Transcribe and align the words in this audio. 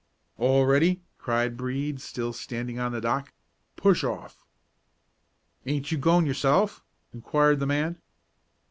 "All 0.39 0.65
ready!" 0.65 1.03
cried 1.19 1.55
Brede, 1.55 2.01
still 2.01 2.33
standing 2.33 2.79
on 2.79 2.91
the 2.91 3.01
dock; 3.01 3.33
"push 3.75 4.03
off!" 4.03 4.43
"Aint 5.67 5.91
you 5.91 5.99
goin' 5.99 6.25
yourself?" 6.25 6.83
inquired 7.13 7.59
the 7.59 7.67
man. 7.67 8.01